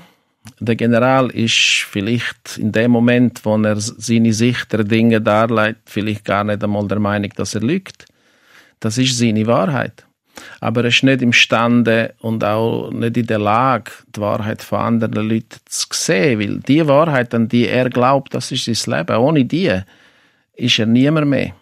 Der 0.60 0.76
General 0.76 1.30
ist 1.30 1.86
vielleicht 1.88 2.58
in 2.58 2.70
dem 2.70 2.90
Moment, 2.90 3.44
wo 3.44 3.56
er 3.56 3.76
seine 3.80 4.32
Sicht 4.32 4.72
der 4.72 4.84
Dinge 4.84 5.20
darlegt, 5.20 5.88
vielleicht 5.88 6.24
gar 6.24 6.44
nicht 6.44 6.62
einmal 6.62 6.86
der 6.86 6.98
Meinung, 6.98 7.30
dass 7.36 7.54
er 7.54 7.62
lügt. 7.62 8.04
Das 8.80 8.98
ist 8.98 9.18
seine 9.18 9.46
Wahrheit. 9.46 10.04
Aber 10.60 10.82
er 10.82 10.88
ist 10.88 11.02
nicht 11.02 11.22
imstande 11.22 12.14
und 12.20 12.44
auch 12.44 12.90
nicht 12.90 13.16
in 13.16 13.26
der 13.26 13.38
Lage, 13.38 13.90
die 14.14 14.20
Wahrheit 14.20 14.62
von 14.62 14.80
anderen 14.80 15.28
Leuten 15.28 15.60
zu 15.64 15.86
sehen, 15.92 16.40
weil 16.40 16.58
die 16.58 16.86
Wahrheit, 16.86 17.34
an 17.34 17.48
die 17.48 17.66
er 17.66 17.88
glaubt, 17.88 18.34
das 18.34 18.52
ist 18.52 18.64
sein 18.64 18.98
Leben. 18.98 19.16
Ohne 19.16 19.44
die 19.44 19.80
ist 20.56 20.78
er 20.78 20.86
niemand 20.86 21.28
mehr. 21.28 21.54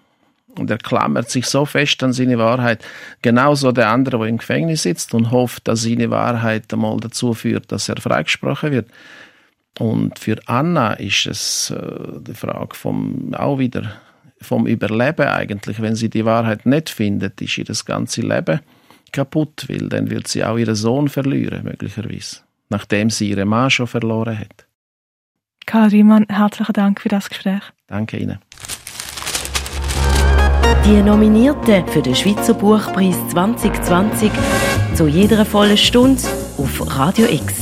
Und 0.59 0.71
er 0.71 0.79
klammert 0.79 1.31
sich 1.31 1.47
so 1.47 1.65
fest 1.65 2.03
an 2.03 2.13
seine 2.13 2.39
Wahrheit. 2.39 2.85
Genauso 3.23 3.73
der 3.73 3.89
andere, 3.89 4.19
der 4.19 4.27
im 4.27 4.39
Gefängnis 4.39 4.83
sitzt 4.83 5.15
und 5.15 5.31
hofft, 5.31 5.67
dass 5.67 5.83
seine 5.83 6.11
Wahrheit 6.11 6.73
einmal 6.73 6.99
dazu 6.99 7.33
führt, 7.33 7.73
dass 7.73 7.89
er 7.89 7.97
freigesprochen 7.97 8.71
wird. 8.71 8.89
Und 9.79 10.19
für 10.19 10.37
Anna 10.47 10.93
ist 10.95 11.27
es 11.27 11.71
äh, 11.71 12.21
die 12.21 12.35
Frage 12.35 12.75
vom, 12.75 13.33
auch 13.35 13.59
wieder 13.59 13.95
vom 14.41 14.67
Überleben 14.67 15.27
eigentlich. 15.27 15.81
Wenn 15.81 15.95
sie 15.95 16.11
die 16.11 16.25
Wahrheit 16.25 16.67
nicht 16.67 16.91
findet, 16.91 17.41
ist 17.41 17.57
ihr 17.57 17.65
das 17.65 17.85
ganze 17.85 18.21
Leben 18.21 18.61
kaputt, 19.13 19.67
weil 19.69 19.89
dann 19.89 20.11
wird 20.11 20.29
sie 20.29 20.45
auch 20.45 20.57
ihren 20.57 20.75
Sohn 20.75 21.09
verlieren, 21.09 21.65
möglicherweise, 21.65 22.39
nachdem 22.69 23.11
sie 23.11 23.31
ihren 23.31 23.49
Mann 23.49 23.71
schon 23.71 23.87
verloren 23.87 24.39
hat. 24.39 24.67
Karl 25.67 25.89
Riemann, 25.89 26.27
herzlichen 26.29 26.73
Dank 26.73 27.01
für 27.01 27.09
das 27.09 27.29
Gespräch. 27.29 27.63
Danke 27.87 28.17
Ihnen. 28.17 28.39
Die 30.85 31.01
Nominierten 31.01 31.87
für 31.87 32.03
den 32.03 32.15
Schweizer 32.15 32.55
Buchpreis 32.55 33.15
2020 33.31 34.31
zu 34.95 35.07
jeder 35.07 35.45
vollen 35.45 35.77
Stunde 35.77 36.23
auf 36.59 36.99
Radio 36.99 37.27
X. 37.27 37.62